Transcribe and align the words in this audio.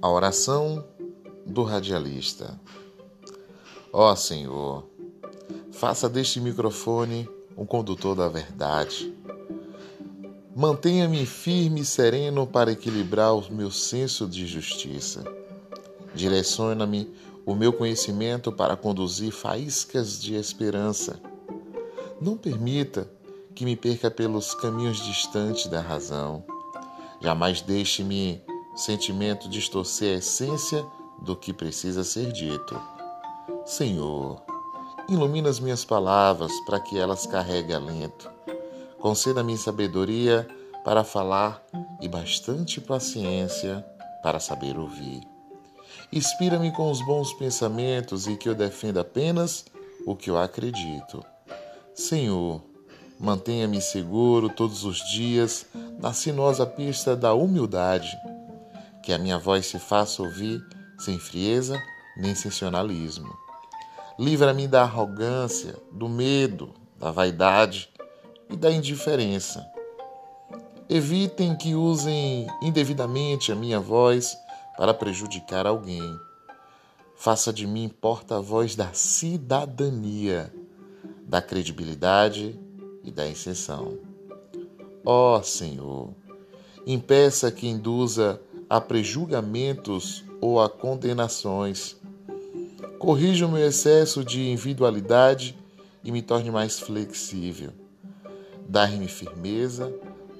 A 0.00 0.10
oração 0.10 0.84
do 1.46 1.62
radialista. 1.62 2.60
Ó 3.92 4.12
oh, 4.12 4.16
Senhor, 4.16 4.84
faça 5.72 6.08
deste 6.08 6.38
microfone 6.40 7.28
um 7.56 7.64
condutor 7.64 8.14
da 8.14 8.28
verdade. 8.28 9.14
Mantenha-me 10.54 11.24
firme 11.24 11.80
e 11.80 11.84
sereno 11.84 12.46
para 12.46 12.72
equilibrar 12.72 13.34
o 13.34 13.52
meu 13.52 13.70
senso 13.70 14.26
de 14.26 14.46
justiça. 14.46 15.24
Direciona-me 16.14 17.10
o 17.46 17.54
meu 17.54 17.72
conhecimento 17.72 18.52
para 18.52 18.76
conduzir 18.76 19.32
faíscas 19.32 20.20
de 20.20 20.34
esperança. 20.34 21.18
Não 22.20 22.36
permita 22.36 23.08
que 23.54 23.64
me 23.64 23.76
perca 23.76 24.10
pelos 24.10 24.54
caminhos 24.54 24.98
distantes 24.98 25.66
da 25.68 25.80
razão. 25.80 26.44
Jamais 27.20 27.62
deixe-me 27.62 28.42
sentimento 28.76 29.48
distorcer 29.48 30.14
a 30.14 30.18
essência 30.18 30.84
do 31.18 31.34
que 31.34 31.52
precisa 31.52 32.04
ser 32.04 32.30
dito. 32.30 32.78
Senhor, 33.64 34.42
ilumina 35.08 35.48
as 35.48 35.58
minhas 35.58 35.84
palavras 35.84 36.52
para 36.66 36.78
que 36.78 36.98
elas 36.98 37.26
carreguem 37.26 37.74
alento. 37.74 38.30
Conceda-me 39.00 39.56
sabedoria 39.56 40.46
para 40.84 41.02
falar 41.02 41.64
e 42.00 42.06
bastante 42.06 42.80
paciência 42.80 43.84
para 44.22 44.38
saber 44.38 44.78
ouvir. 44.78 45.22
Inspira-me 46.12 46.70
com 46.70 46.90
os 46.90 47.04
bons 47.04 47.32
pensamentos 47.32 48.26
e 48.26 48.36
que 48.36 48.48
eu 48.48 48.54
defenda 48.54 49.00
apenas 49.00 49.64
o 50.06 50.14
que 50.14 50.30
eu 50.30 50.38
acredito. 50.38 51.24
Senhor, 51.94 52.62
mantenha-me 53.18 53.80
seguro 53.80 54.50
todos 54.50 54.84
os 54.84 54.98
dias 55.10 55.66
na 55.98 56.12
sinuosa 56.12 56.66
pista 56.66 57.16
da 57.16 57.32
humildade 57.32 58.16
que 59.06 59.12
a 59.12 59.18
minha 59.18 59.38
voz 59.38 59.66
se 59.66 59.78
faça 59.78 60.20
ouvir 60.20 60.60
sem 60.98 61.16
frieza 61.16 61.80
nem 62.16 62.34
sensacionalismo. 62.34 63.38
Livra-me 64.18 64.66
da 64.66 64.82
arrogância, 64.82 65.76
do 65.92 66.08
medo, 66.08 66.74
da 66.98 67.12
vaidade 67.12 67.88
e 68.50 68.56
da 68.56 68.68
indiferença. 68.68 69.64
Evitem 70.88 71.54
que 71.54 71.76
usem 71.76 72.48
indevidamente 72.60 73.52
a 73.52 73.54
minha 73.54 73.78
voz 73.78 74.36
para 74.76 74.92
prejudicar 74.92 75.68
alguém. 75.68 76.18
Faça 77.14 77.52
de 77.52 77.64
mim 77.64 77.88
porta-voz 77.88 78.74
da 78.74 78.92
cidadania, 78.92 80.52
da 81.22 81.40
credibilidade 81.40 82.58
e 83.04 83.12
da 83.12 83.24
exceção. 83.28 84.00
Ó 85.04 85.38
oh, 85.38 85.42
Senhor, 85.44 86.12
impeça 86.84 87.52
que 87.52 87.68
induza 87.68 88.40
a 88.68 88.80
prejulgamentos 88.80 90.24
ou 90.40 90.60
a 90.60 90.68
condenações. 90.68 91.96
Corrija 92.98 93.46
o 93.46 93.50
meu 93.50 93.66
excesso 93.66 94.24
de 94.24 94.50
individualidade 94.50 95.56
e 96.02 96.10
me 96.10 96.22
torne 96.22 96.50
mais 96.50 96.80
flexível. 96.80 97.70
Dá-me 98.68 99.06
firmeza 99.06 99.92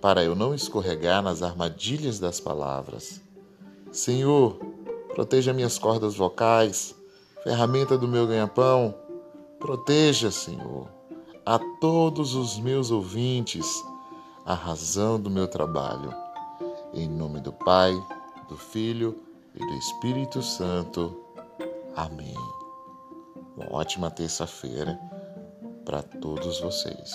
para 0.00 0.22
eu 0.22 0.34
não 0.34 0.54
escorregar 0.54 1.22
nas 1.22 1.42
armadilhas 1.42 2.18
das 2.18 2.40
palavras. 2.40 3.20
Senhor, 3.90 4.58
proteja 5.14 5.52
minhas 5.52 5.78
cordas 5.78 6.14
vocais, 6.14 6.94
ferramenta 7.42 7.96
do 7.96 8.08
meu 8.08 8.26
ganha-pão. 8.26 8.94
Proteja, 9.58 10.30
Senhor, 10.30 10.88
a 11.44 11.58
todos 11.80 12.34
os 12.34 12.58
meus 12.58 12.90
ouvintes, 12.90 13.66
a 14.44 14.54
razão 14.54 15.18
do 15.18 15.30
meu 15.30 15.46
trabalho. 15.46 16.23
Em 16.96 17.08
nome 17.08 17.40
do 17.40 17.52
Pai, 17.52 17.92
do 18.48 18.56
Filho 18.56 19.20
e 19.52 19.58
do 19.58 19.74
Espírito 19.74 20.40
Santo. 20.40 21.20
Amém. 21.96 22.36
Uma 23.56 23.72
ótima 23.72 24.12
terça-feira 24.12 24.96
para 25.84 26.02
todos 26.02 26.60
vocês. 26.60 27.12